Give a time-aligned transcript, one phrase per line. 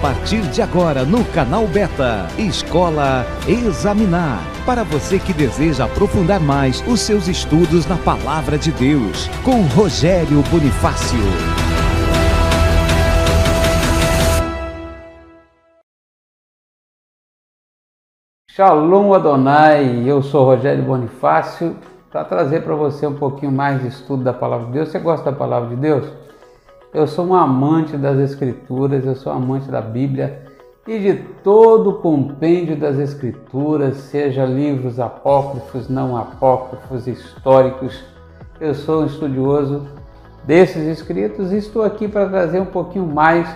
[0.00, 4.40] partir de agora no canal Beta, Escola Examinar.
[4.64, 10.42] Para você que deseja aprofundar mais os seus estudos na Palavra de Deus, com Rogério
[10.50, 11.18] Bonifácio.
[18.50, 21.76] Shalom Adonai, eu sou Rogério Bonifácio
[22.10, 24.88] para trazer para você um pouquinho mais de estudo da Palavra de Deus.
[24.88, 26.17] Você gosta da Palavra de Deus?
[26.92, 30.40] Eu sou um amante das Escrituras, eu sou amante da Bíblia
[30.86, 38.02] e de todo o compêndio das Escrituras, seja livros apócrifos, não apócrifos, históricos.
[38.58, 39.86] Eu sou um estudioso
[40.44, 43.46] desses escritos e estou aqui para trazer um pouquinho mais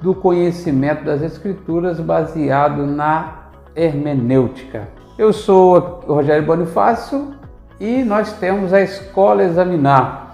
[0.00, 4.86] do conhecimento das Escrituras baseado na hermenêutica.
[5.18, 7.32] Eu sou Rogério Bonifácio
[7.80, 10.25] e nós temos a Escola Examinar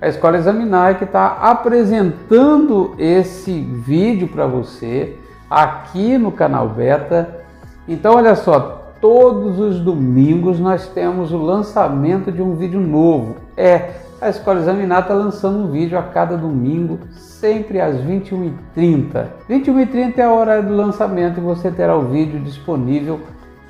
[0.00, 5.16] a Escola Examinar que está apresentando esse vídeo para você
[5.48, 7.44] aqui no canal Beta.
[7.86, 13.36] Então, olha só, todos os domingos nós temos o lançamento de um vídeo novo.
[13.56, 13.90] É,
[14.20, 19.26] a Escola Examinar está lançando um vídeo a cada domingo, sempre às 21h30.
[19.50, 23.20] 21h30 é a hora do lançamento e você terá o vídeo disponível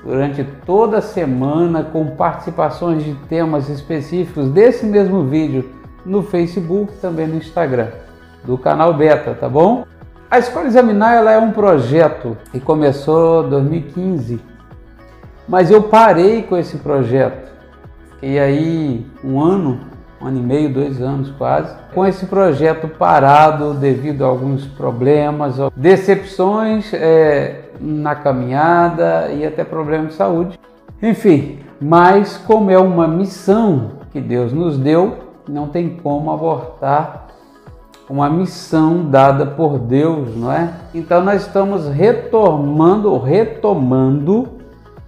[0.05, 7.27] durante toda a semana com participações de temas específicos desse mesmo vídeo no Facebook, também
[7.27, 7.89] no Instagram,
[8.45, 9.85] do canal Beta, tá bom?
[10.31, 14.41] A Escola Examinar ela é um projeto que começou em 2015,
[15.49, 17.51] mas eu parei com esse projeto.
[18.13, 19.81] Fiquei aí um ano,
[20.23, 25.57] um ano e meio, dois anos quase, com esse projeto parado devido a alguns problemas,
[25.75, 30.61] decepções é, na caminhada e até problemas de saúde.
[31.03, 37.27] Enfim, mas como é uma missão que Deus nos deu, não tem como abortar
[38.09, 40.73] uma missão dada por Deus, não é?
[40.93, 44.49] Então nós estamos retomando, retomando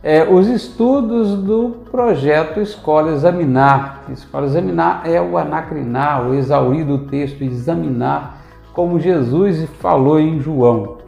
[0.02, 4.04] é, os estudos do projeto Escola Examinar.
[4.10, 8.38] Escola Examinar é o anacrinar, o exaurir do texto, examinar,
[8.72, 10.98] como Jesus falou em João.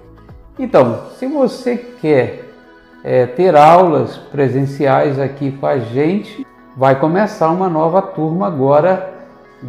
[0.59, 2.51] Então, se você quer
[3.05, 6.45] é, ter aulas presenciais aqui com a gente,
[6.77, 9.14] vai começar uma nova turma agora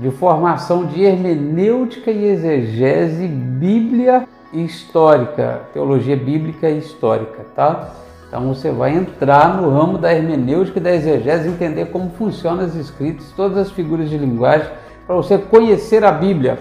[0.01, 7.89] de formação de hermenêutica e exegese, Bíblia histórica, teologia bíblica e histórica, tá?
[8.27, 12.75] Então você vai entrar no ramo da hermenêutica e da exegese, entender como funcionam as
[12.75, 14.67] escritas, todas as figuras de linguagem,
[15.05, 16.59] para você conhecer a Bíblia.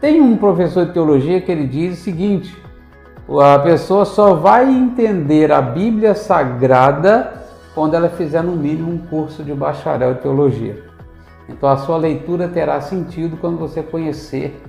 [0.00, 2.56] Tem um professor de teologia que ele diz o seguinte:
[3.40, 7.32] a pessoa só vai entender a Bíblia Sagrada
[7.74, 10.87] quando ela fizer no mínimo um curso de bacharel em teologia.
[11.48, 14.62] Então a sua leitura terá sentido quando você conhecer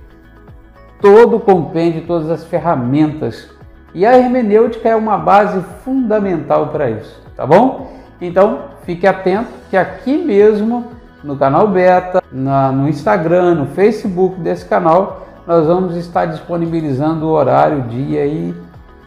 [1.02, 3.50] todo o compêndio, todas as ferramentas.
[3.94, 7.92] E a hermenêutica é uma base fundamental para isso, tá bom?
[8.22, 10.88] Então fique atento que aqui mesmo
[11.24, 17.32] no canal Beta, na, no Instagram, no Facebook desse canal, nós vamos estar disponibilizando o
[17.32, 18.56] horário, dia e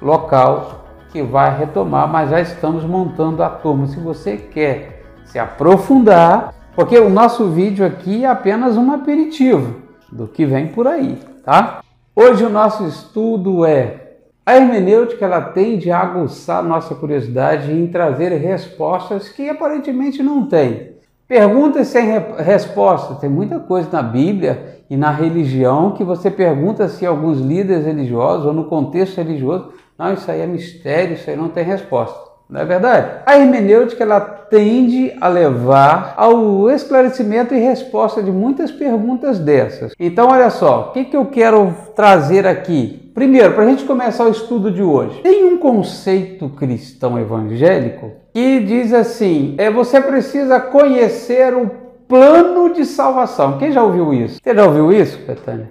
[0.01, 3.87] local que vai retomar, mas já estamos montando a turma.
[3.87, 10.27] Se você quer se aprofundar, porque o nosso vídeo aqui é apenas um aperitivo do
[10.27, 11.81] que vem por aí, tá?
[12.15, 14.03] Hoje o nosso estudo é
[14.45, 20.93] a hermenêutica, ela tende a aguçar nossa curiosidade em trazer respostas que aparentemente não tem.
[21.29, 23.15] Perguntas sem resposta.
[23.15, 28.45] Tem muita coisa na Bíblia e na religião que você pergunta se alguns líderes religiosos
[28.45, 32.32] ou no contexto religioso, não, isso aí é mistério, isso aí não tem resposta.
[32.53, 33.23] Não é verdade?
[33.25, 39.95] A hermenêutica ela tende a levar ao esclarecimento e resposta de muitas perguntas dessas.
[39.99, 43.11] Então, olha só, o que, que eu quero trazer aqui?
[43.15, 48.61] Primeiro, para a gente começar o estudo de hoje, tem um conceito cristão evangélico que
[48.61, 51.71] diz assim: é você precisa conhecer o
[52.07, 53.57] plano de salvação.
[53.57, 54.39] Quem já ouviu isso?
[54.43, 55.71] Você já ouviu isso, Betânia?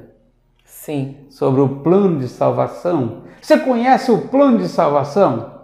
[0.66, 1.18] Sim.
[1.30, 3.22] Sobre o plano de salvação?
[3.40, 5.61] Você conhece o plano de salvação?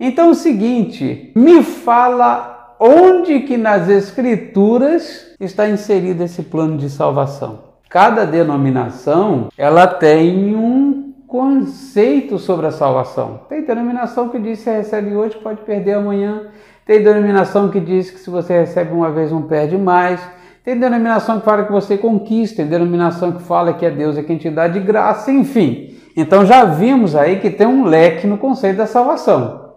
[0.00, 6.88] Então é o seguinte, me fala onde que nas escrituras está inserido esse plano de
[6.88, 7.60] salvação.
[7.88, 13.40] Cada denominação, ela tem um conceito sobre a salvação.
[13.48, 16.48] Tem denominação que diz que você recebe hoje pode perder amanhã.
[16.86, 20.20] Tem denominação que diz que se você recebe uma vez não perde mais.
[20.64, 24.22] Tem denominação que fala que você conquista, tem denominação que fala que é Deus é
[24.22, 25.96] quem te dá de graça, enfim.
[26.16, 29.67] Então já vimos aí que tem um leque no conceito da salvação.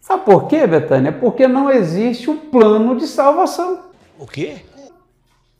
[0.00, 1.12] Sabe por quê, Betânia?
[1.12, 3.84] Porque não existe o um plano de salvação.
[4.18, 4.56] O quê?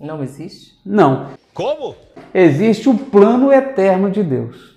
[0.00, 0.78] Não existe?
[0.84, 1.28] Não.
[1.52, 1.94] Como?
[2.32, 4.76] Existe o plano eterno de Deus.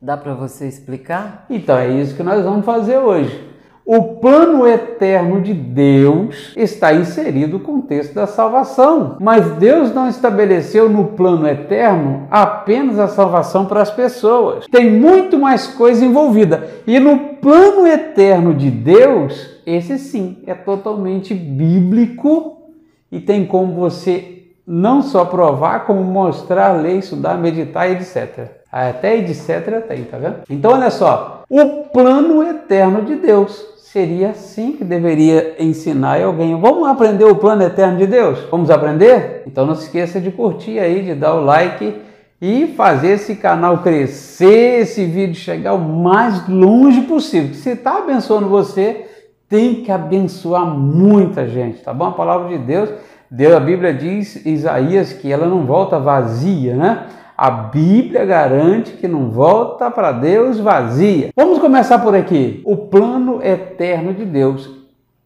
[0.00, 1.46] Dá para você explicar?
[1.50, 3.49] Então é isso que nós vamos fazer hoje.
[3.92, 9.16] O plano eterno de Deus está inserido no contexto da salvação.
[9.20, 14.66] Mas Deus não estabeleceu no plano eterno apenas a salvação para as pessoas.
[14.70, 16.70] Tem muito mais coisa envolvida.
[16.86, 22.62] E no plano eterno de Deus, esse sim é totalmente bíblico
[23.10, 28.52] e tem como você não só provar, como mostrar, ler, estudar, meditar, etc.
[28.70, 29.84] Até etc.
[29.88, 30.36] tem, tá vendo?
[30.48, 36.58] Então olha só, o plano eterno de Deus seria assim que deveria ensinar alguém.
[36.60, 38.38] Vamos aprender o plano eterno de Deus?
[38.48, 39.42] Vamos aprender?
[39.46, 42.00] Então não se esqueça de curtir aí, de dar o like
[42.40, 47.52] e fazer esse canal crescer, esse vídeo chegar o mais longe possível.
[47.54, 49.06] Se está abençoando você,
[49.48, 52.06] tem que abençoar muita gente, tá bom?
[52.06, 52.90] A palavra de Deus,
[53.28, 57.06] Deus, a Bíblia diz, Isaías, que ela não volta vazia, né?
[57.40, 61.30] A Bíblia garante que não volta para Deus vazia.
[61.34, 62.60] Vamos começar por aqui.
[62.66, 64.68] O plano eterno de Deus.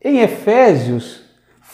[0.01, 1.24] Em Efésios,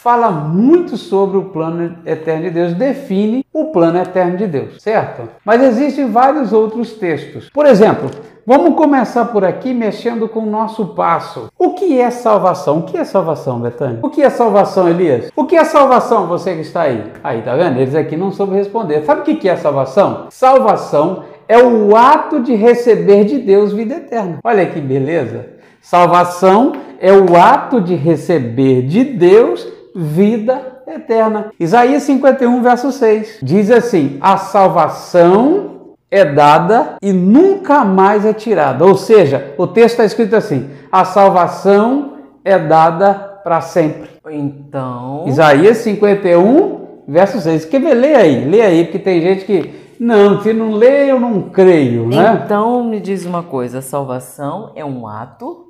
[0.03, 5.29] fala muito sobre o plano eterno de Deus, define o plano eterno de Deus, certo?
[5.45, 7.51] Mas existem vários outros textos.
[7.51, 8.11] Por exemplo,
[8.47, 11.53] Vamos começar por aqui mexendo com o nosso passo.
[11.57, 12.79] O que é salvação?
[12.79, 14.01] O que é salvação, Betânia?
[14.03, 15.31] O que é salvação, Elias?
[15.37, 17.05] O que é salvação, você que está aí?
[17.23, 17.79] Aí, tá vendo?
[17.79, 19.05] Eles aqui não soube responder.
[19.05, 20.27] Sabe o que é salvação?
[20.31, 24.39] Salvação é o ato de receber de Deus vida eterna.
[24.43, 25.47] Olha que beleza!
[25.81, 31.53] Salvação é o ato de receber de Deus vida eterna.
[31.59, 35.71] Isaías 51, verso 6 diz assim: A salvação
[36.11, 38.85] é dada e nunca mais é tirada.
[38.85, 42.15] Ou seja, o texto está escrito assim: a salvação
[42.45, 43.15] é dada
[43.45, 44.11] para sempre.
[44.29, 45.25] Então.
[45.27, 47.65] Isaías 51, verso 6.
[47.67, 47.95] Quer ver?
[47.95, 49.81] Lê aí, lê aí, porque tem gente que.
[49.99, 52.43] Não, se não lê, eu não creio, né?
[52.43, 55.70] Então me diz uma coisa: a salvação é um ato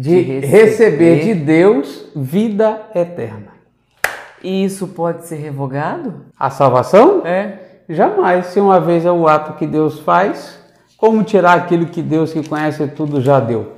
[0.00, 0.46] de, de receber.
[0.46, 3.52] receber de Deus vida eterna.
[4.42, 6.24] E isso pode ser revogado?
[6.38, 7.26] A salvação?
[7.26, 7.82] É.
[7.88, 8.46] Jamais.
[8.46, 10.58] Se uma vez é o ato que Deus faz,
[10.96, 13.74] como tirar aquilo que Deus que conhece tudo já deu?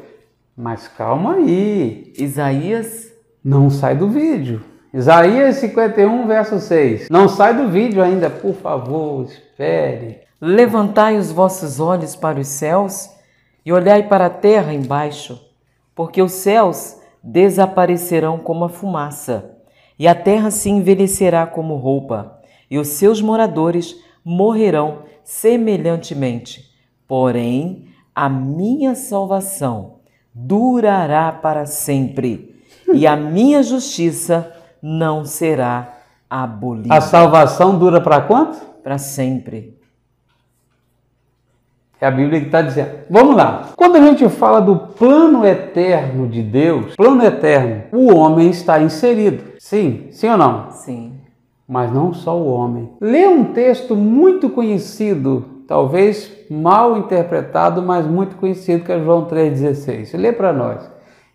[0.57, 2.13] Mas calma aí.
[2.17, 3.11] Isaías.
[3.45, 4.63] Não sai do vídeo.
[4.95, 7.09] Isaías 51, verso 6.
[7.11, 10.21] Não sai do vídeo ainda, por favor, espere.
[10.41, 13.11] Levantai os vossos olhos para os céus
[13.65, 15.41] e olhai para a terra embaixo,
[15.95, 19.57] porque os céus desaparecerão como a fumaça,
[19.99, 22.43] e a terra se envelhecerá como roupa
[22.73, 23.95] e os seus moradores
[24.25, 26.71] morrerão semelhantemente.
[27.07, 27.85] Porém,
[28.15, 29.97] a minha salvação
[30.35, 32.63] durará para sempre,
[32.95, 34.51] e a minha justiça
[34.81, 35.99] não será
[36.31, 36.95] abolida.
[36.95, 38.57] A salvação dura para quanto?
[38.83, 39.79] Para sempre.
[42.03, 42.91] É a Bíblia que está dizendo.
[43.09, 43.71] Vamos lá.
[43.77, 49.53] Quando a gente fala do plano eterno de Deus, plano eterno, o homem está inserido.
[49.59, 50.71] Sim, sim ou não?
[50.73, 51.23] Sim
[51.73, 52.91] mas não só o homem.
[53.01, 60.15] Lê um texto muito conhecido, talvez mal interpretado, mas muito conhecido, que é João 3,16.
[60.19, 60.91] Lê para nós.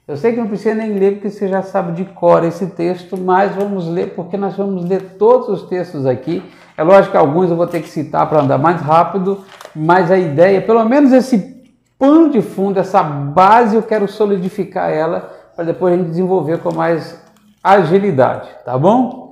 [0.08, 3.18] Eu sei que não precisa nem ler, porque você já sabe de cor esse texto,
[3.18, 6.44] mas vamos ler, porque nós vamos ler todos os textos aqui.
[6.78, 9.44] É lógico que alguns eu vou ter que citar para andar mais rápido,
[9.76, 11.66] mas a ideia, pelo menos esse
[11.98, 16.72] pano de fundo, essa base, eu quero solidificar ela para depois a gente desenvolver com
[16.72, 17.20] mais
[17.64, 19.28] agilidade, tá bom?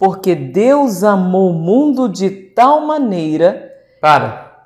[0.00, 3.70] porque Deus amou o mundo de tal maneira.
[4.00, 4.64] Para.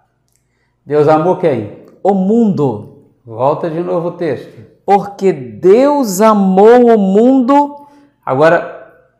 [0.86, 1.80] Deus amou quem?
[2.04, 3.08] O mundo.
[3.26, 4.56] Volta de novo o texto.
[4.86, 7.84] Porque Deus amou o mundo.
[8.24, 8.73] Agora,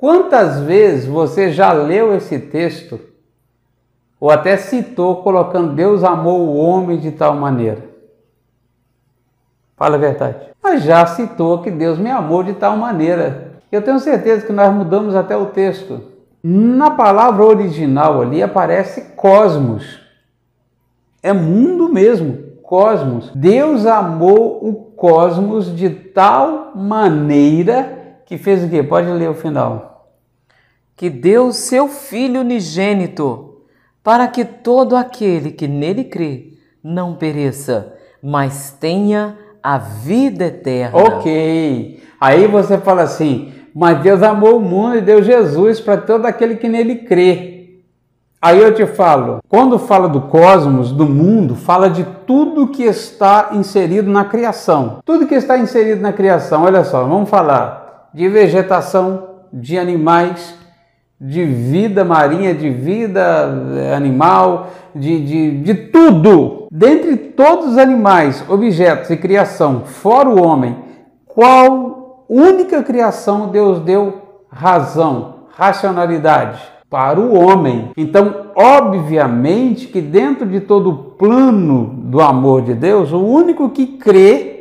[0.05, 3.01] quantas vezes você já leu esse texto?
[4.21, 7.83] Ou até citou colocando Deus amou o homem de tal maneira?
[9.75, 10.37] Fala a verdade.
[10.63, 13.53] Mas já citou que Deus me amou de tal maneira.
[13.73, 16.03] Eu tenho certeza que nós mudamos até o texto.
[16.43, 20.01] Na palavra original ali aparece cosmos.
[21.23, 23.33] É mundo mesmo, cosmos.
[23.35, 28.83] Deus amou o cosmos de tal maneira que fez o quê?
[28.83, 29.94] Pode ler o final.
[30.97, 33.63] Que deu seu Filho unigênito,
[34.03, 40.99] para que todo aquele que nele crê não pereça, mas tenha a vida eterna.
[40.99, 42.03] Ok.
[42.21, 46.57] Aí você fala assim: mas Deus amou o mundo e deu Jesus para todo aquele
[46.57, 47.81] que nele crê.
[48.41, 53.49] Aí eu te falo, quando fala do cosmos, do mundo, fala de tudo que está
[53.53, 54.99] inserido na criação.
[55.05, 60.55] Tudo que está inserido na criação, olha só, vamos falar de vegetação, de animais,
[61.21, 66.67] de vida marinha, de vida eh, animal, de, de, de tudo.
[66.71, 70.77] Dentre todos os animais, objetos e criação, fora o homem,
[71.25, 76.61] qual única criação Deus deu razão, racionalidade?
[76.91, 77.91] Para o homem.
[77.97, 83.87] Então, obviamente que dentro de todo o plano do amor de Deus, o único que
[83.87, 84.54] crê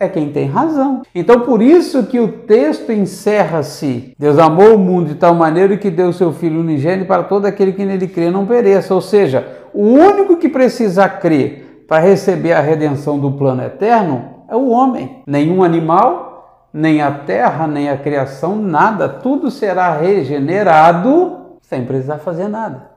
[0.00, 1.02] é quem tem razão.
[1.14, 5.90] Então, por isso que o texto encerra-se: Deus amou o mundo de tal maneira que
[5.90, 8.94] deu seu Filho unigênito para todo aquele que nele crê não pereça.
[8.94, 14.56] Ou seja, o único que precisa crer para receber a redenção do plano eterno é
[14.56, 15.22] o homem.
[15.26, 19.06] Nenhum animal, nem a terra, nem a criação, nada.
[19.06, 22.90] Tudo será regenerado sem precisar fazer nada.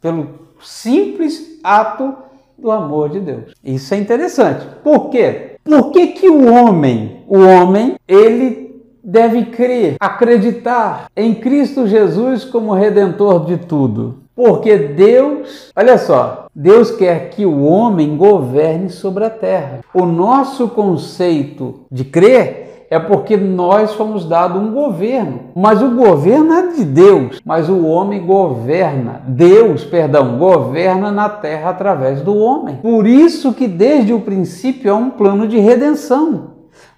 [0.00, 2.14] Pelo simples ato
[2.56, 3.52] do amor de Deus.
[3.62, 4.66] Isso é interessante.
[4.84, 5.53] Por quê?
[5.64, 12.74] Por que, que o homem, o homem, ele deve crer, acreditar em Cristo Jesus como
[12.74, 14.24] redentor de tudo?
[14.36, 19.80] Porque Deus, olha só, Deus quer que o homem governe sobre a terra.
[19.94, 25.50] O nosso conceito de crer é porque nós fomos dado um governo.
[25.54, 29.22] Mas o governo é de Deus, mas o homem governa.
[29.26, 32.76] Deus, perdão, governa na terra através do homem.
[32.76, 36.52] Por isso que desde o princípio é um plano de redenção.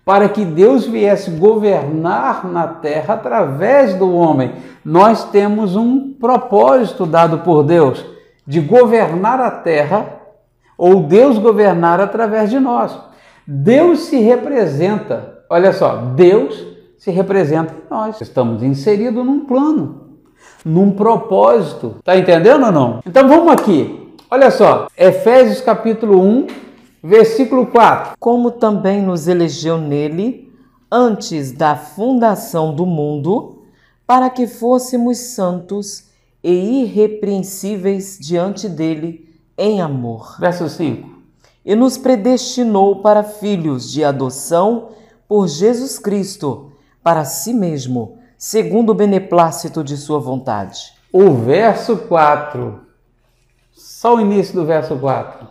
[0.04, 4.52] Para que Deus viesse governar na terra através do homem.
[4.84, 8.04] Nós temos um propósito dado por Deus
[8.46, 10.06] de governar a terra
[10.78, 12.96] ou Deus governar através de nós.
[13.46, 16.66] Deus se representa olha só, Deus
[16.98, 18.20] se representa em nós.
[18.20, 20.08] Estamos inseridos num plano,
[20.64, 21.96] num propósito.
[22.04, 23.00] Tá entendendo ou não?
[23.06, 24.12] Então vamos aqui.
[24.30, 26.46] Olha só, Efésios capítulo 1,
[27.02, 28.16] versículo 4.
[28.18, 30.52] Como também nos elegeu nele
[30.90, 33.62] antes da fundação do mundo,
[34.06, 36.04] para que fôssemos santos
[36.42, 40.36] e irrepreensíveis diante dele em amor.
[40.38, 41.08] Verso 5.
[41.64, 44.90] E nos predestinou para filhos de adoção
[45.28, 50.92] por Jesus Cristo para si mesmo, segundo o beneplácito de sua vontade.
[51.12, 52.80] O verso 4,
[53.72, 55.46] só o início do verso 4.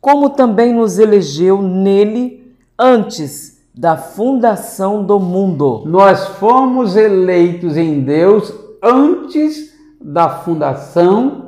[0.00, 5.82] Como também nos elegeu nele antes da fundação do mundo.
[5.86, 8.52] Nós fomos eleitos em Deus
[8.82, 11.43] antes da fundação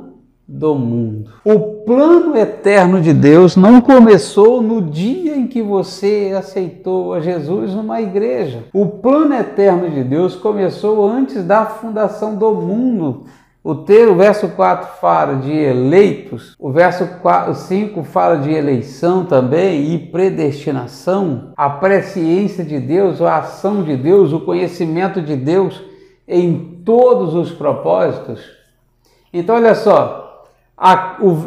[0.47, 1.29] do mundo.
[1.43, 7.73] O plano eterno de Deus não começou no dia em que você aceitou a Jesus
[7.73, 8.63] numa igreja.
[8.71, 13.25] O plano eterno de Deus começou antes da fundação do mundo.
[13.61, 19.25] O, ter, o verso 4 fala de eleitos, o verso 4, 5 fala de eleição
[19.25, 25.81] também e predestinação, a presciência de Deus, a ação de Deus, o conhecimento de Deus
[26.25, 28.39] em todos os propósitos.
[29.33, 30.26] Então, olha só,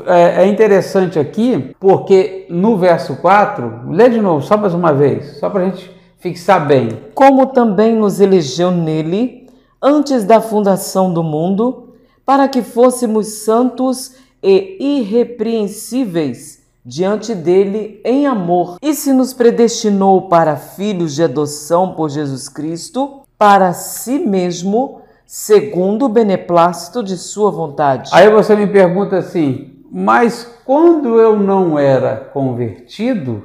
[0.06, 5.38] é, é interessante aqui porque no verso 4, lê de novo, só mais uma vez,
[5.38, 7.00] só para a gente fixar bem.
[7.14, 9.48] Como também nos elegeu nele
[9.80, 11.94] antes da fundação do mundo,
[12.26, 20.56] para que fôssemos santos e irrepreensíveis diante dele em amor, e se nos predestinou para
[20.56, 24.99] filhos de adoção por Jesus Cristo, para si mesmo
[25.32, 28.10] segundo o beneplácito de sua vontade.
[28.12, 33.44] Aí você me pergunta assim, mas quando eu não era convertido,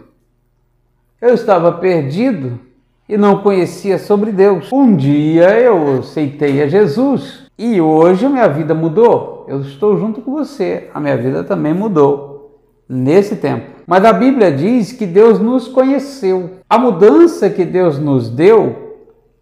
[1.21, 2.59] eu estava perdido
[3.07, 4.73] e não conhecia sobre Deus.
[4.73, 9.45] Um dia eu aceitei a Jesus e hoje minha vida mudou.
[9.47, 13.81] Eu estou junto com você, a minha vida também mudou nesse tempo.
[13.85, 16.49] Mas a Bíblia diz que Deus nos conheceu.
[16.67, 18.84] A mudança que Deus nos deu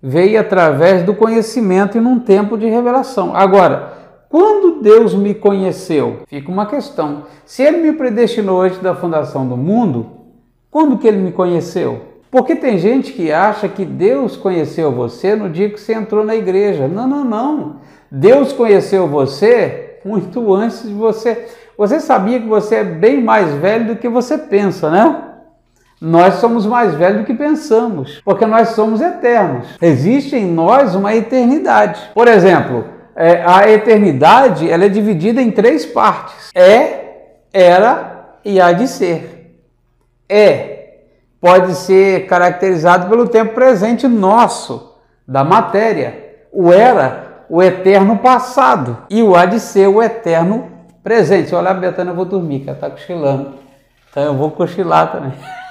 [0.05, 3.33] veio através do conhecimento e num tempo de revelação.
[3.33, 3.93] Agora,
[4.27, 7.23] quando Deus me conheceu, fica uma questão.
[7.45, 10.07] Se Ele me predestinou antes da fundação do mundo,
[10.69, 12.01] quando que Ele me conheceu?
[12.29, 16.35] Porque tem gente que acha que Deus conheceu você no dia que você entrou na
[16.35, 16.87] igreja.
[16.87, 17.75] Não, não, não.
[18.11, 21.47] Deus conheceu você muito antes de você.
[21.77, 25.32] Você sabia que você é bem mais velho do que você pensa, né?
[26.03, 29.67] Nós somos mais velhos do que pensamos, porque nós somos eternos.
[29.81, 32.11] Existe em nós uma eternidade.
[32.13, 38.73] Por exemplo, é, a eternidade ela é dividida em três partes: é, era e há
[38.73, 39.61] de ser.
[40.27, 40.73] É
[41.43, 44.93] pode ser caracterizado pelo tempo presente nosso,
[45.27, 46.35] da matéria.
[46.53, 48.99] O era, o eterno passado.
[49.09, 50.69] E o há de ser, o eterno
[51.03, 51.49] presente.
[51.49, 53.55] Se eu olhar a Betânia, eu vou dormir, que ela está cochilando.
[54.09, 55.33] Então eu vou cochilar também.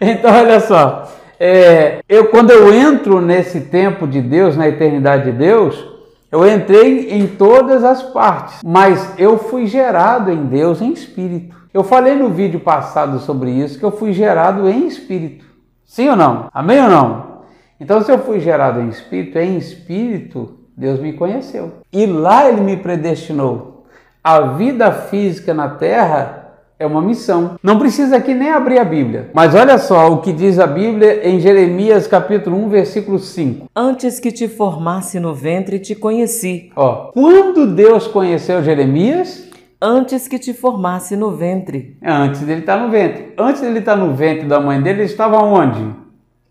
[0.00, 1.08] Então, olha só,
[1.38, 5.94] é, eu, quando eu entro nesse tempo de Deus, na eternidade de Deus,
[6.34, 11.54] Eu entrei em todas as partes, mas eu fui gerado em Deus em espírito.
[11.72, 15.44] Eu falei no vídeo passado sobre isso que eu fui gerado em espírito.
[15.84, 16.48] Sim ou não?
[16.52, 17.34] Amém ou não?
[17.78, 21.74] Então, se eu fui gerado em espírito, em espírito, Deus me conheceu.
[21.92, 23.86] E lá ele me predestinou.
[24.22, 26.43] A vida física na terra
[26.84, 27.56] é uma missão.
[27.62, 29.30] Não precisa aqui nem abrir a Bíblia.
[29.34, 33.68] Mas olha só o que diz a Bíblia em Jeremias capítulo 1, versículo 5.
[33.74, 36.70] Antes que te formasse no ventre, te conheci.
[36.76, 39.48] Ó, quando Deus conheceu Jeremias?
[39.80, 41.96] Antes que te formasse no ventre.
[42.00, 43.34] É, antes dele estar no ventre.
[43.36, 45.94] Antes dele estar no ventre da mãe dele, ele estava onde?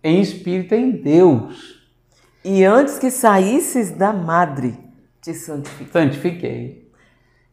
[0.04, 1.82] Em espírito em Deus.
[2.44, 4.78] E antes que saísses da madre,
[5.22, 5.88] te santifiquei.
[5.94, 6.83] Santifiquei.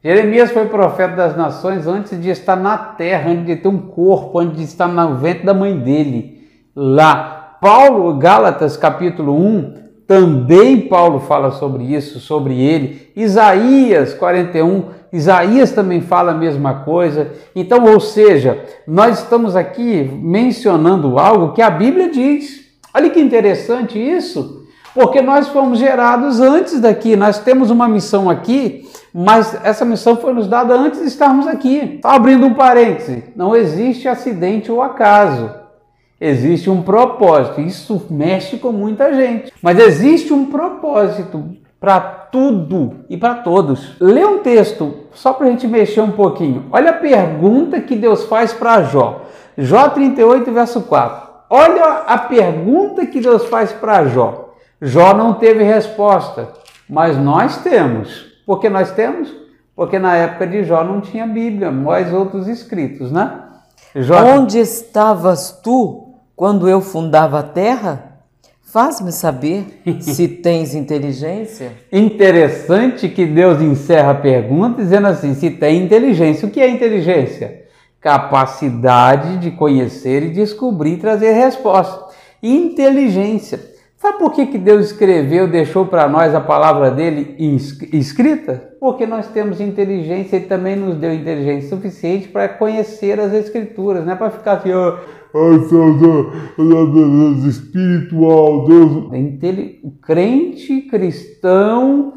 [0.02, 4.38] Jeremias foi profeta das nações antes de estar na terra, antes de ter um corpo,
[4.38, 6.48] antes de estar no ventre da mãe dele.
[6.74, 9.74] Lá, Paulo, Gálatas capítulo 1,
[10.06, 13.10] também Paulo fala sobre isso, sobre ele.
[13.14, 17.32] Isaías 41, Isaías também fala a mesma coisa.
[17.54, 22.60] Então, ou seja, nós estamos aqui mencionando algo que a Bíblia diz.
[22.94, 24.59] Olha que interessante isso.
[24.94, 30.32] Porque nós fomos gerados antes daqui, nós temos uma missão aqui, mas essa missão foi
[30.32, 32.00] nos dada antes de estarmos aqui.
[32.02, 35.50] Abrindo um parêntese: não existe acidente ou acaso.
[36.20, 37.60] Existe um propósito.
[37.60, 39.52] Isso mexe com muita gente.
[39.62, 43.96] Mas existe um propósito para tudo e para todos.
[43.98, 46.66] Lê um texto, só para a gente mexer um pouquinho.
[46.70, 49.22] Olha a pergunta que Deus faz para Jó.
[49.56, 51.30] Jó 38, verso 4.
[51.48, 54.49] Olha a pergunta que Deus faz para Jó.
[54.80, 56.48] Jó não teve resposta,
[56.88, 58.26] mas nós temos.
[58.46, 59.30] Por que nós temos?
[59.76, 63.40] Porque na época de Jó não tinha Bíblia, mais outros escritos, né?
[63.94, 64.22] Jó...
[64.22, 68.10] Onde estavas tu quando eu fundava a terra?
[68.62, 71.72] Faz-me saber se tens inteligência.
[71.92, 76.48] Interessante que Deus encerra a pergunta dizendo assim: se tem inteligência.
[76.48, 77.64] O que é inteligência?
[78.00, 82.14] Capacidade de conhecer e descobrir e trazer resposta.
[82.42, 83.69] Inteligência.
[84.00, 87.36] Sabe por que, que Deus escreveu, deixou para nós a palavra dele
[87.92, 88.72] escrita?
[88.80, 94.14] Porque nós temos inteligência e também nos deu inteligência suficiente para conhecer as escrituras, não
[94.14, 94.96] é para ficar assim, oh,
[96.86, 98.90] Deus espiritual, Deus.
[99.84, 102.14] O crente cristão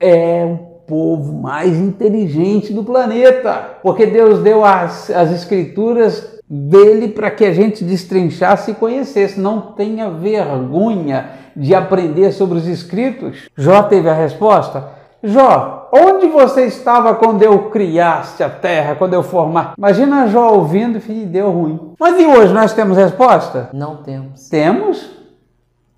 [0.00, 7.30] é o povo mais inteligente do planeta, porque Deus deu as, as escrituras dele para
[7.30, 9.40] que a gente destrinchasse e conhecesse.
[9.40, 13.48] Não tenha vergonha de aprender sobre os escritos.
[13.56, 14.88] Jó teve a resposta.
[15.22, 19.72] Jó, onde você estava quando eu criaste a terra, quando eu formar?
[19.78, 21.94] Imagina Jó ouvindo e deu ruim.
[21.98, 23.70] Mas e hoje nós temos resposta?
[23.72, 24.48] Não temos.
[24.50, 25.10] Temos?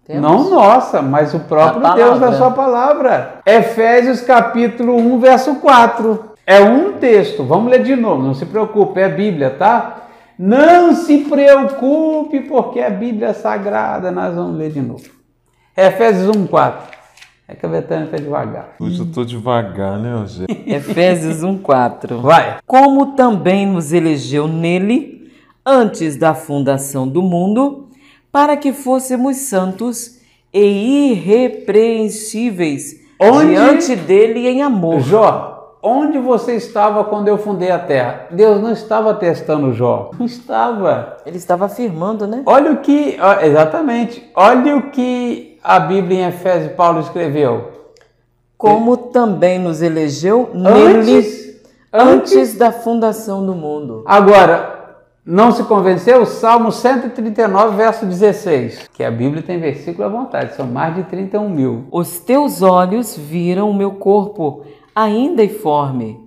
[0.07, 0.23] Temos.
[0.23, 3.41] Não nossa, mas o próprio Deus da sua palavra.
[3.45, 6.25] Efésios capítulo 1, verso 4.
[6.47, 10.06] É um texto, vamos ler de novo, não se preocupe, é a Bíblia, tá?
[10.39, 15.05] Não se preocupe, porque a Bíblia é sagrada, nós vamos ler de novo.
[15.77, 16.97] Efésios 1, 4.
[17.49, 18.75] É que a Betânia está devagar.
[18.81, 20.47] Hoje eu estou devagar, né, Rogério?
[20.67, 22.21] Efésios 1, 4.
[22.21, 22.59] Vai.
[22.67, 25.31] Como também nos elegeu nele,
[25.65, 27.89] antes da fundação do mundo,
[28.31, 30.21] para que fôssemos santos
[30.53, 33.53] e irrepreensíveis Onde...
[33.53, 35.01] diante dele em amor.
[35.01, 35.56] Jó,
[35.89, 38.27] Onde você estava quando eu fundei a terra?
[38.33, 40.11] Deus não estava testando Jó.
[40.19, 41.19] Não estava.
[41.25, 42.43] Ele estava afirmando, né?
[42.45, 44.29] Olha o que, exatamente.
[44.35, 47.71] Olha o que a Bíblia em Efésios Paulo escreveu.
[48.59, 49.03] Como Ele...
[49.13, 51.19] também nos elegeu antes, nele
[51.93, 54.03] antes, antes da fundação do mundo.
[54.07, 56.27] Agora, não se convenceu?
[56.27, 58.89] Salmo 139, verso 16.
[58.93, 61.87] Que a Bíblia tem versículo à vontade, são mais de 31 mil.
[61.93, 64.65] Os teus olhos viram o meu corpo
[64.97, 66.19] ainda informe.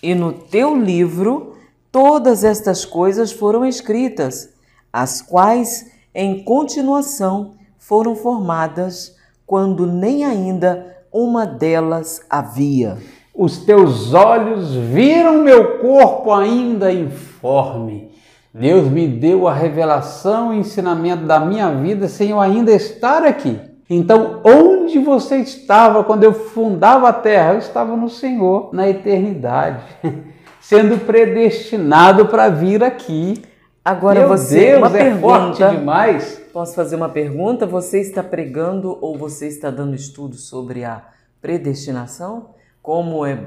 [0.00, 1.56] E no teu livro
[1.90, 4.54] todas estas coisas foram escritas,
[4.92, 12.98] as quais em continuação foram formadas quando nem ainda uma delas havia.
[13.34, 18.12] Os teus olhos viram meu corpo ainda informe.
[18.52, 23.73] Deus me deu a revelação e ensinamento da minha vida sem eu ainda estar aqui.
[23.88, 27.52] Então, onde você estava quando eu fundava a terra?
[27.52, 29.84] Eu estava no Senhor, na eternidade,
[30.60, 33.42] sendo predestinado para vir aqui.
[33.84, 36.40] Agora Meu você, Deus, uma é forte demais.
[36.52, 37.66] Posso fazer uma pergunta?
[37.66, 41.02] Você está pregando ou você está dando estudo sobre a
[41.42, 42.50] predestinação?
[42.80, 43.38] Como é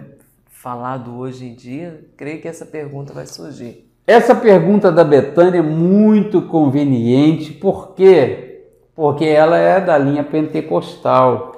[0.51, 2.05] falado hoje em dia?
[2.15, 3.89] Creio que essa pergunta vai surgir.
[4.05, 8.46] Essa pergunta da Betânia é muito conveniente, porque
[8.97, 11.53] porque ela é da linha pentecostal.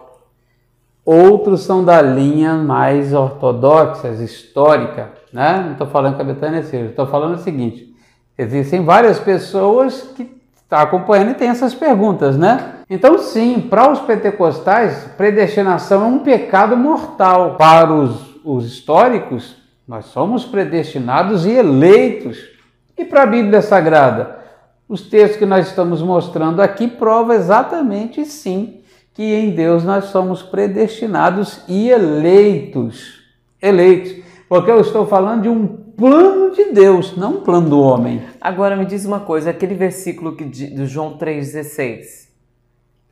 [1.06, 5.62] outros são da linha mais ortodoxa, histórica, né?
[5.64, 7.96] Não estou falando que a Betânia seja, estou falando o seguinte:
[8.38, 12.74] existem várias pessoas que estão tá acompanhando e tem essas perguntas, né?
[12.90, 17.56] Então, sim, para os pentecostais, predestinação é um pecado mortal.
[17.56, 19.56] Para os, os históricos,
[19.88, 22.38] nós somos predestinados e eleitos.
[22.98, 24.39] E para a Bíblia Sagrada?
[24.90, 28.82] Os textos que nós estamos mostrando aqui provam exatamente sim
[29.14, 33.22] que em Deus nós somos predestinados e eleitos.
[33.62, 34.16] Eleitos.
[34.48, 38.24] Porque eu estou falando de um plano de Deus, não um plano do homem.
[38.42, 42.30] Agora me diz uma coisa, aquele versículo que, do João 3,16,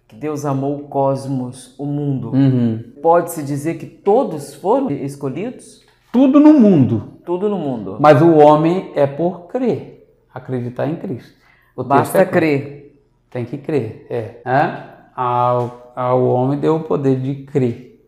[0.07, 2.83] que Deus amou o cosmos, o mundo, uhum.
[3.03, 5.85] pode-se dizer que todos foram escolhidos?
[6.11, 7.19] Tudo no mundo.
[7.23, 7.97] Tudo no mundo.
[7.99, 11.37] Mas o homem é por crer, acreditar em Cristo.
[11.77, 12.99] O Basta é crer.
[13.29, 14.41] Tem que crer, é.
[14.43, 14.83] é?
[15.15, 18.01] Ao, ao homem deu o poder de crer.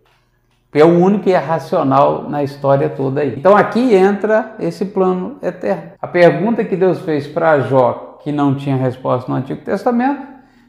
[0.73, 3.35] É o único e é racional na história toda aí.
[3.37, 5.91] Então aqui entra esse plano eterno.
[6.01, 10.25] A pergunta que Deus fez para Jó, que não tinha resposta no Antigo Testamento,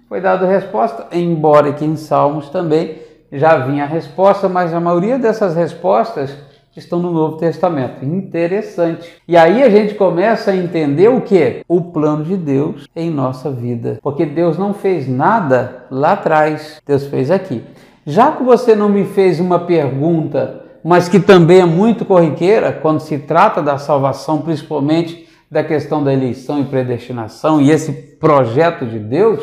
[0.07, 2.99] foi dada resposta, embora aqui em Salmos também
[3.33, 6.37] já vinha a resposta, mas a maioria dessas respostas
[6.77, 8.05] estão no Novo Testamento.
[8.05, 9.11] Interessante.
[9.27, 11.65] E aí a gente começa a entender o que?
[11.69, 13.99] O plano de Deus em nossa vida.
[14.03, 17.63] Porque Deus não fez nada lá atrás, Deus fez aqui.
[18.07, 23.01] Já que você não me fez uma pergunta, mas que também é muito corriqueira quando
[23.01, 28.99] se trata da salvação, principalmente da questão da eleição e predestinação e esse projeto de
[28.99, 29.43] Deus,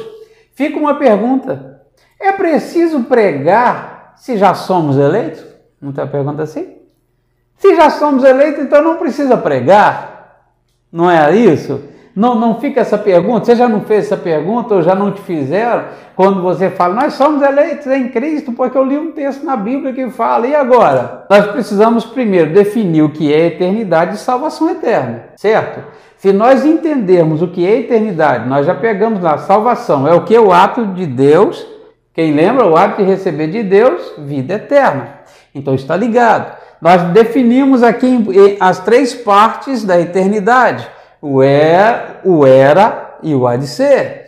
[0.53, 1.81] fica uma pergunta:
[2.19, 5.45] é preciso pregar se já somos eleitos?
[5.81, 6.76] Uma pergunta assim?
[7.57, 10.17] Se já somos eleitos, então não precisa pregar.
[10.91, 11.81] Não é isso?
[12.15, 15.21] Não, não fica essa pergunta, você já não fez essa pergunta ou já não te
[15.21, 15.83] fizeram
[16.15, 19.93] quando você fala, nós somos eleitos em Cristo, porque eu li um texto na Bíblia
[19.93, 21.27] que fala, e agora?
[21.29, 25.79] Nós precisamos primeiro definir o que é eternidade e salvação eterna, certo?
[26.17, 30.35] Se nós entendermos o que é eternidade, nós já pegamos lá, salvação é o que?
[30.39, 31.63] O ato de Deus,
[32.15, 32.65] quem lembra?
[32.65, 35.19] O ato de receber de Deus, vida eterna.
[35.53, 36.57] Então está ligado.
[36.81, 38.25] Nós definimos aqui
[38.59, 40.87] as três partes da eternidade
[41.21, 44.25] o é, o era e o há de ser.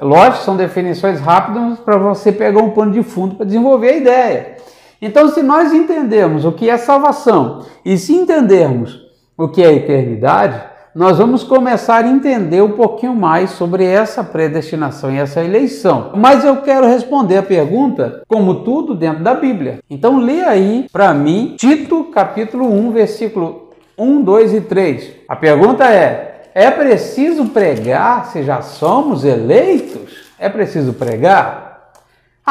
[0.00, 4.56] Lógico, são definições rápidas para você pegar um pano de fundo para desenvolver a ideia.
[5.00, 9.00] Então, se nós entendermos o que é salvação e se entendermos
[9.36, 10.62] o que é eternidade,
[10.94, 16.10] nós vamos começar a entender um pouquinho mais sobre essa predestinação e essa eleição.
[16.16, 19.78] Mas eu quero responder a pergunta como tudo dentro da Bíblia.
[19.88, 25.10] Então, lê aí para mim Tito capítulo 1, versículo 1, 2 e 3.
[25.28, 30.30] A pergunta é: é preciso pregar se já somos eleitos?
[30.38, 31.69] É preciso pregar?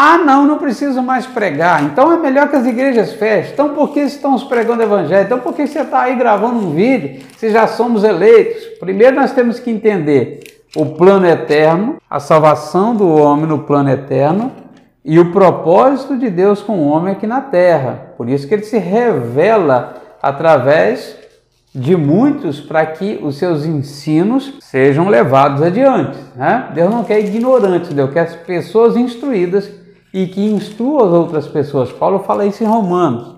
[0.01, 1.83] Ah, não, não preciso mais pregar.
[1.83, 3.51] Então é melhor que as igrejas fechem.
[3.51, 5.25] Então por que estamos pregando o evangelho?
[5.25, 8.63] Então por que você está aí gravando um vídeo se já somos eleitos?
[8.79, 10.39] Primeiro nós temos que entender
[10.73, 14.53] o plano eterno, a salvação do homem no plano eterno
[15.03, 18.13] e o propósito de Deus com o homem aqui na terra.
[18.15, 21.17] Por isso que ele se revela através
[21.75, 26.17] de muitos para que os seus ensinos sejam levados adiante.
[26.37, 26.69] Né?
[26.73, 29.78] Deus não quer ignorantes, Deus quer pessoas instruídas
[30.13, 31.91] e que instruam as outras pessoas.
[31.91, 33.35] Paulo fala isso em Romanos.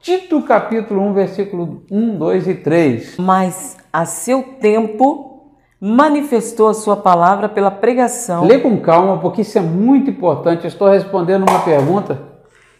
[0.00, 3.16] Tito capítulo 1, versículo 1, 2 e 3.
[3.18, 8.46] Mas a seu tempo manifestou a sua palavra pela pregação.
[8.46, 10.64] Lê com calma, porque isso é muito importante.
[10.64, 12.36] Eu estou respondendo uma pergunta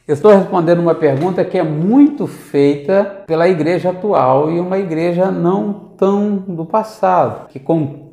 [0.06, 5.32] eu estou respondendo uma pergunta que é muito feita pela igreja atual e uma igreja
[5.32, 7.60] não tão do passado, que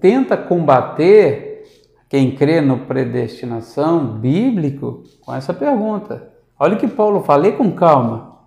[0.02, 1.53] tenta combater
[2.13, 6.32] quem crê no predestinação bíblico com essa pergunta.
[6.60, 8.38] Olha o que Paulo falei com calma.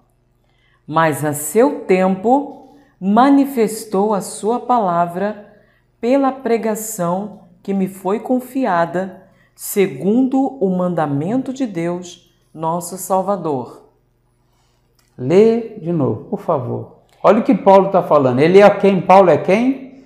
[0.86, 5.52] Mas a seu tempo manifestou a sua palavra
[6.00, 13.88] pela pregação que me foi confiada, segundo o mandamento de Deus nosso Salvador.
[15.18, 16.98] Lê de novo, por favor.
[17.20, 18.38] Olha o que Paulo está falando.
[18.38, 19.00] Ele é quem?
[19.00, 20.04] Paulo é quem?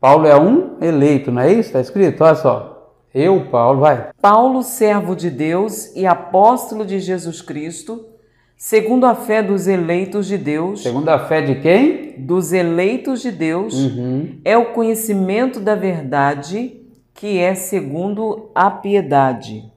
[0.00, 1.68] Paulo é um eleito, não é isso?
[1.68, 2.24] Está escrito?
[2.24, 2.73] Olha só.
[3.14, 4.10] Eu, Paulo, vai.
[4.20, 8.04] Paulo, servo de Deus e apóstolo de Jesus Cristo,
[8.56, 10.82] segundo a fé dos eleitos de Deus.
[10.82, 12.14] Segundo a fé de quem?
[12.18, 14.40] Dos eleitos de Deus, uhum.
[14.44, 16.80] é o conhecimento da verdade
[17.14, 19.72] que é segundo a piedade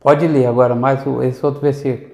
[0.00, 2.10] Pode ler agora mais esse outro versículo.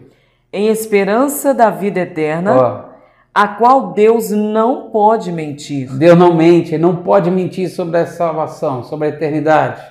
[0.52, 2.95] Em esperança da vida eterna, oh.
[3.36, 5.92] A qual Deus não pode mentir.
[5.92, 9.82] Deus não mente, não pode mentir sobre a salvação, sobre a eternidade.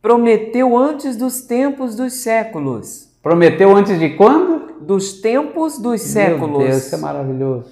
[0.00, 3.10] Prometeu antes dos tempos dos séculos.
[3.22, 4.80] Prometeu antes de quando?
[4.80, 6.60] Dos tempos dos séculos.
[6.60, 7.68] Meu Deus, que é maravilhoso.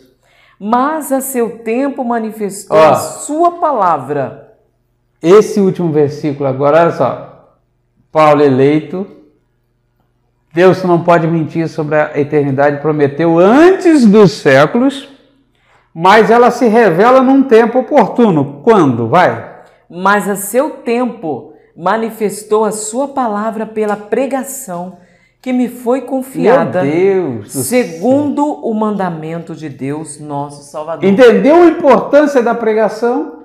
[0.61, 2.91] Mas a seu tempo manifestou Ó.
[2.91, 4.59] a sua palavra.
[5.23, 7.57] Esse último versículo agora, olha só.
[8.13, 9.07] Paulo eleito.
[10.53, 15.12] Deus não pode mentir sobre a eternidade, prometeu antes dos séculos,
[15.95, 18.61] mas ela se revela num tempo oportuno.
[18.63, 19.09] Quando?
[19.09, 19.53] Vai.
[19.89, 24.99] Mas a seu tempo manifestou a sua palavra pela pregação
[25.41, 26.83] que me foi confiada,
[27.47, 31.05] segundo o mandamento de Deus, nosso Salvador.
[31.05, 33.43] Entendeu a importância da pregação?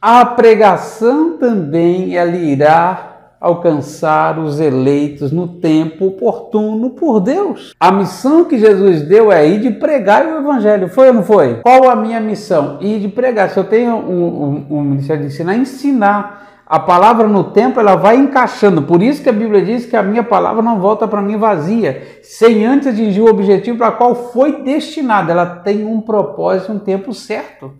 [0.00, 3.13] A pregação também ela irá
[3.44, 7.74] alcançar os eleitos no tempo oportuno por Deus.
[7.78, 10.88] A missão que Jesus deu é ir de pregar o evangelho.
[10.88, 11.60] Foi ou não foi?
[11.60, 12.78] Qual a minha missão?
[12.80, 13.50] Ir de pregar.
[13.50, 16.40] Se eu tenho um, um, um ministério de ensinar, ensinar.
[16.66, 18.82] A palavra no tempo ela vai encaixando.
[18.82, 22.20] Por isso que a Bíblia diz que a minha palavra não volta para mim vazia,
[22.22, 25.32] sem antes atingir o objetivo para qual foi destinada.
[25.32, 27.72] Ela tem um propósito, um tempo certo.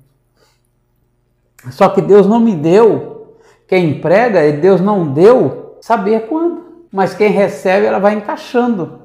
[1.70, 3.13] Só que Deus não me deu,
[3.74, 6.62] quem prega, Deus não deu saber quando.
[6.92, 9.00] Mas quem recebe, ela vai encaixando.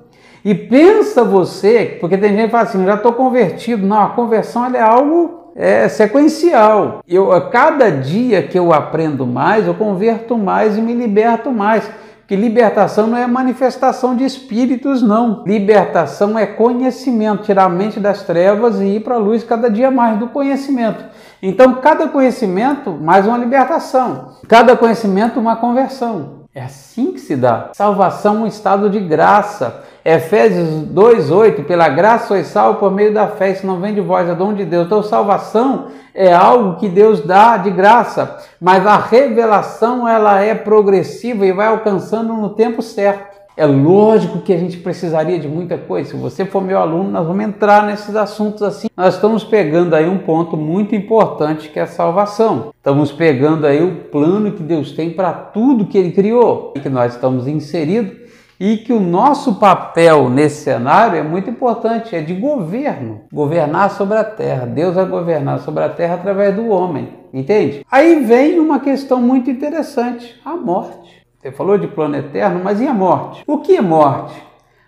[0.45, 3.83] E pensa você, porque tem gente que fala assim, já estou convertido.
[3.83, 6.99] Não, a conversão é algo é, sequencial.
[7.07, 11.89] Eu, a cada dia que eu aprendo mais, eu converto mais e me liberto mais.
[12.29, 15.43] Que libertação não é manifestação de espíritos, não.
[15.47, 19.89] Libertação é conhecimento, tirar a mente das trevas e ir para a luz cada dia
[19.89, 21.03] mais do conhecimento.
[21.41, 24.35] Então, cada conhecimento, mais uma libertação.
[24.47, 26.41] Cada conhecimento, uma conversão.
[26.53, 27.71] É assim que se dá.
[27.73, 29.83] Salvação é um estado de graça.
[30.03, 34.29] Efésios 2,8, pela graça sois salvo por meio da fé, isso não vem de vós,
[34.29, 34.85] é dom de Deus.
[34.85, 41.45] Então, salvação é algo que Deus dá de graça, mas a revelação ela é progressiva
[41.45, 43.39] e vai alcançando no tempo certo.
[43.57, 46.11] É lógico que a gente precisaria de muita coisa.
[46.11, 48.87] Se você for meu aluno, nós vamos entrar nesses assuntos assim.
[48.95, 52.71] Nós estamos pegando aí um ponto muito importante que é a salvação.
[52.77, 57.15] Estamos pegando aí o plano que Deus tem para tudo que Ele criou, que nós
[57.15, 58.28] estamos inseridos
[58.59, 64.17] e que o nosso papel nesse cenário é muito importante, é de governo, governar sobre
[64.17, 64.65] a terra.
[64.65, 67.85] Deus vai governar sobre a terra através do homem, entende?
[67.89, 71.25] Aí vem uma questão muito interessante, a morte.
[71.37, 73.43] Você falou de plano eterno, mas e a morte?
[73.47, 74.35] O que é morte?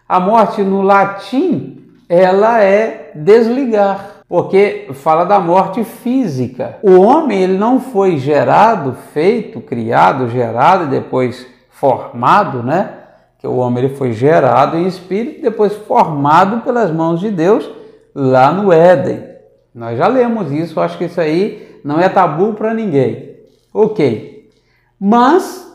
[0.07, 6.77] A morte no latim, ela é desligar, porque fala da morte física.
[6.83, 13.00] O homem ele não foi gerado, feito, criado, gerado e depois formado, né?
[13.41, 17.67] Que o homem ele foi gerado em espírito depois formado pelas mãos de Deus
[18.13, 19.23] lá no Éden.
[19.73, 23.35] Nós já lemos isso, acho que isso aí não é tabu para ninguém.
[23.73, 24.47] Ok.
[24.99, 25.67] Mas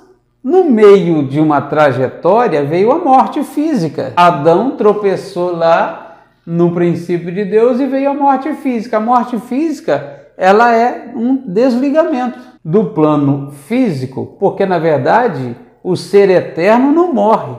[0.44, 4.12] no meio de uma trajetória veio a morte física.
[4.14, 8.98] Adão tropeçou lá no princípio de Deus e veio a morte física.
[8.98, 16.28] A morte física, ela é um desligamento do plano físico, porque na verdade o ser
[16.30, 17.54] eterno não morre.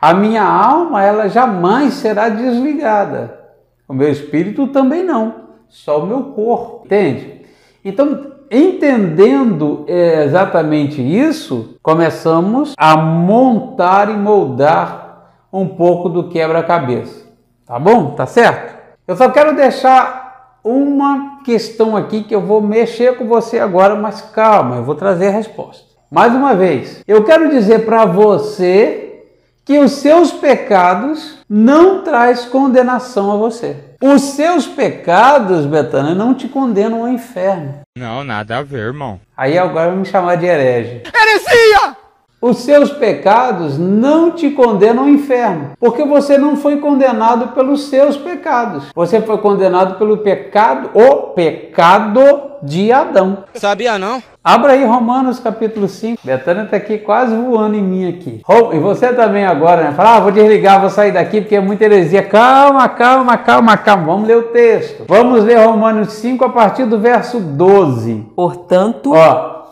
[0.00, 3.38] A minha alma, ela jamais será desligada.
[3.86, 5.34] O meu espírito também não,
[5.68, 7.42] só o meu corpo, entende?
[7.84, 17.28] Então, entendendo é, exatamente isso, começamos a montar e moldar um pouco do quebra-cabeça.
[17.64, 18.10] Tá bom?
[18.10, 18.76] Tá certo?
[19.06, 24.20] Eu só quero deixar uma questão aqui que eu vou mexer com você agora, mas
[24.20, 25.87] calma, eu vou trazer a resposta.
[26.10, 29.24] Mais uma vez, eu quero dizer para você
[29.62, 33.76] que os seus pecados não traz condenação a você.
[34.02, 37.80] Os seus pecados, Betânia, não te condenam ao inferno.
[37.94, 39.20] Não, nada a ver, irmão.
[39.36, 41.02] Aí agora vai me chamar de herege.
[41.14, 41.97] Heresia!
[42.40, 48.16] Os seus pecados não te condenam ao inferno, porque você não foi condenado pelos seus
[48.16, 48.84] pecados.
[48.94, 52.20] Você foi condenado pelo pecado, o pecado
[52.62, 53.38] de Adão.
[53.54, 54.22] Sabia não?
[54.42, 56.20] Abra aí Romanos capítulo 5.
[56.24, 58.40] Betânia está aqui quase voando em mim aqui.
[58.72, 59.92] E você também agora, né?
[59.92, 62.22] Fala, ah, vou desligar, vou sair daqui porque é muita heresia.
[62.22, 64.06] Calma, calma, calma, calma.
[64.06, 65.04] Vamos ler o texto.
[65.08, 68.26] Vamos ler Romanos 5 a partir do verso 12.
[68.34, 69.62] Portanto, Ó,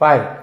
[0.00, 0.37] vai.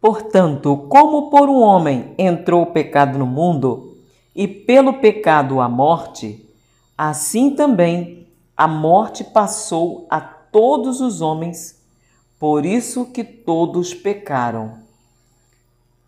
[0.00, 3.96] Portanto, como por um homem entrou o pecado no mundo,
[4.34, 6.48] e pelo pecado a morte,
[6.96, 11.80] assim também a morte passou a todos os homens,
[12.38, 14.74] por isso que todos pecaram.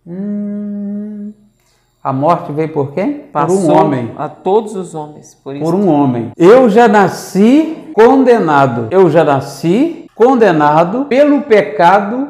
[0.07, 1.33] Hum,
[2.03, 3.21] a morte veio por quem?
[3.33, 4.13] Passou por um homem.
[4.17, 6.33] a todos os homens, por isso Por um homem.
[6.37, 8.89] Eu já nasci condenado.
[8.91, 12.29] Eu já nasci condenado pelo pecado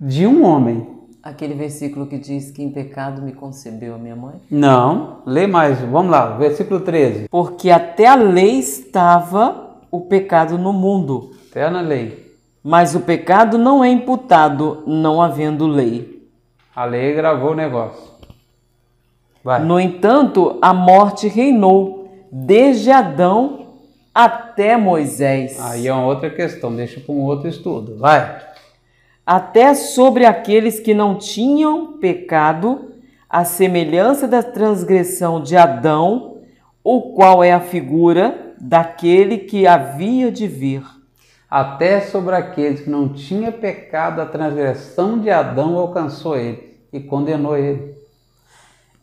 [0.00, 0.93] de um homem.
[1.24, 4.34] Aquele versículo que diz que em pecado me concebeu a minha mãe?
[4.50, 7.28] Não, lê mais, vamos lá, versículo 13.
[7.30, 12.30] Porque até a lei estava o pecado no mundo, Eterna lei.
[12.62, 16.28] mas o pecado não é imputado, não havendo lei.
[16.76, 18.12] A lei gravou o negócio.
[19.42, 19.62] Vai.
[19.62, 23.60] No entanto, a morte reinou desde Adão
[24.14, 27.96] até Moisés, Aí é uma outra questão, deixa para um outro estudo.
[27.96, 28.40] Vai.
[29.26, 32.92] Até sobre aqueles que não tinham pecado,
[33.28, 36.38] a semelhança da transgressão de Adão,
[36.82, 40.82] o qual é a figura daquele que havia de vir.
[41.50, 47.56] Até sobre aqueles que não tinha pecado, a transgressão de Adão alcançou ele e condenou
[47.56, 47.94] ele.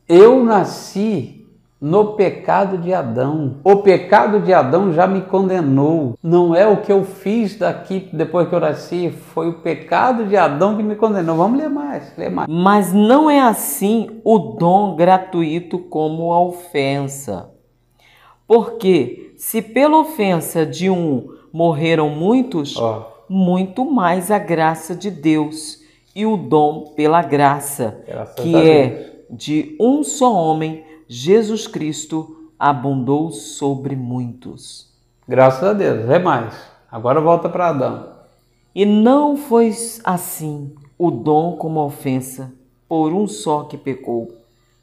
[0.08, 1.41] Eu nasci
[1.82, 3.56] no pecado de Adão.
[3.64, 6.16] O pecado de Adão já me condenou.
[6.22, 10.38] Não é o que eu fiz daqui depois que eu nasci, foi o pecado de
[10.38, 11.36] Adão que me condenou.
[11.36, 12.48] Vamos ler mais, ler mais.
[12.48, 17.50] Mas não é assim o dom gratuito como a ofensa.
[18.46, 25.80] Porque se pela ofensa de um morreram muitos, Ó, muito mais a graça de Deus
[26.16, 33.32] e o dom pela graça, Graças que é de um só homem, Jesus Cristo, abundou
[33.32, 34.88] sobre muitos.
[35.28, 36.54] graças a Deus, é mais.
[36.90, 38.08] Agora volta para Adão.
[38.74, 39.74] E não foi
[40.06, 42.54] assim o dom como ofensa,
[42.88, 44.30] por um só que pecou.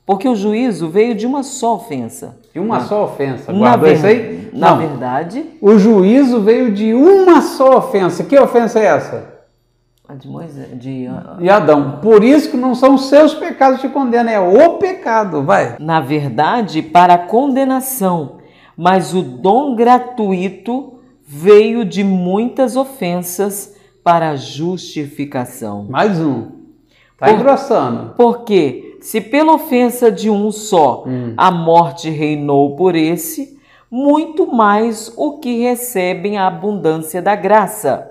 [0.04, 2.36] Porque o juízo veio de uma só ofensa.
[2.52, 3.50] De uma só ofensa.
[3.50, 4.50] Na, Guardou ver- isso aí?
[4.52, 4.78] na Não.
[4.86, 8.22] verdade, O juízo veio de uma só ofensa.
[8.24, 9.37] Que ofensa é essa?
[10.08, 11.98] A de Moisés, de, ah, De Adão.
[12.00, 15.42] Por isso que não são os seus pecados que te condenam, é o pecado.
[15.42, 15.76] Vai.
[15.78, 18.38] na verdade, para a condenação,
[18.76, 20.94] mas o dom gratuito
[21.26, 25.84] veio de muitas ofensas para a justificação.
[25.88, 26.46] Mais um.
[27.18, 28.14] Tá Por- engrossando.
[28.16, 31.04] Porque se pela ofensa de um só
[31.36, 33.58] a morte reinou por esse,
[33.90, 38.08] muito mais o que recebem a abundância da graça.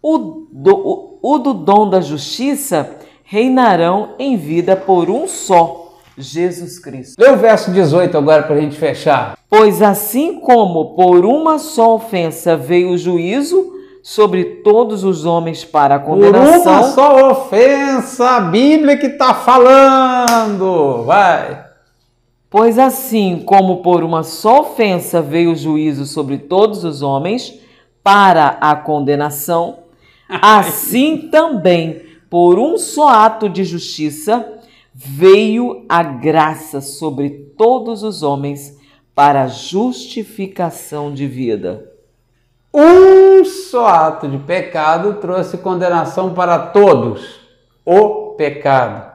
[0.00, 6.78] O do, o- o do dom da justiça reinarão em vida por um só, Jesus
[6.78, 7.14] Cristo.
[7.18, 9.38] Lê o verso 18 agora para a gente fechar.
[9.48, 15.94] Pois assim como por uma só ofensa veio o juízo sobre todos os homens para
[15.94, 21.04] a Por uma condenação, só ofensa, a Bíblia que está falando.
[21.04, 21.64] Vai.
[22.50, 27.54] Pois assim como por uma só ofensa veio o juízo sobre todos os homens
[28.02, 29.78] para a condenação,
[30.40, 34.58] assim também por um só ato de justiça
[34.94, 38.78] veio a graça sobre todos os homens
[39.14, 41.90] para justificação de vida.
[42.72, 47.40] Um só ato de pecado trouxe condenação para todos.
[47.84, 49.12] O pecado.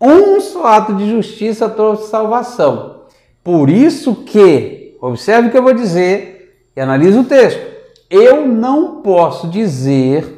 [0.00, 3.02] Um só ato de justiça trouxe salvação.
[3.44, 7.60] Por isso que, observe o que eu vou dizer e analise o texto.
[8.10, 10.35] Eu não posso dizer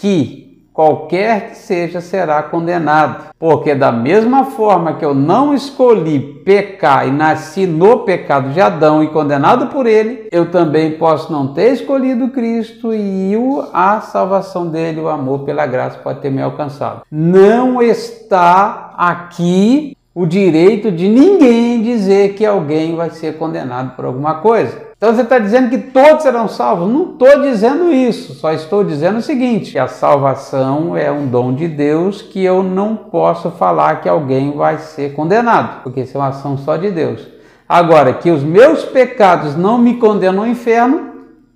[0.00, 7.06] que qualquer que seja será condenado, porque da mesma forma que eu não escolhi pecar
[7.06, 11.74] e nasci no pecado de Adão e condenado por ele, eu também posso não ter
[11.74, 13.34] escolhido Cristo e
[13.74, 17.02] a salvação dele, o amor pela graça pode ter me alcançado.
[17.10, 24.36] Não está aqui o direito de ninguém dizer que alguém vai ser condenado por alguma
[24.36, 24.89] coisa.
[25.00, 26.86] Então você está dizendo que todos serão salvos?
[26.86, 31.66] Não estou dizendo isso, só estou dizendo o seguinte: a salvação é um dom de
[31.66, 36.28] Deus que eu não posso falar que alguém vai ser condenado, porque isso é uma
[36.28, 37.26] ação só de Deus.
[37.66, 41.12] Agora, que os meus pecados não me condenam ao inferno,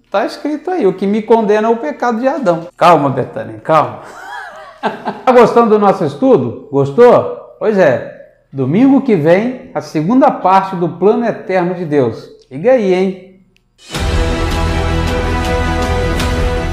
[0.07, 2.69] está escrito aí: o que me condena é o pecado de Adão.
[2.79, 3.99] Calma, Betânia, calma.
[5.21, 6.67] Está gostando do nosso estudo?
[6.73, 7.57] Gostou?
[7.59, 8.11] Pois é.
[8.51, 12.31] Domingo que vem, a segunda parte do plano eterno de Deus.
[12.51, 13.34] Liga aí, hein?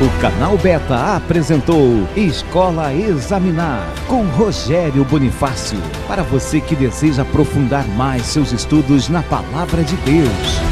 [0.02, 5.78] O canal Beta apresentou Escola Examinar com Rogério Bonifácio.
[6.08, 10.70] Para você que deseja aprofundar mais seus estudos na Palavra de Deus.